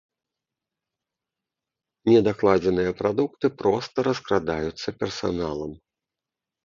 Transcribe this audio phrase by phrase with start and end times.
[2.11, 5.71] Недакладзеныя прадукты проста раскрадаюцца персаналам.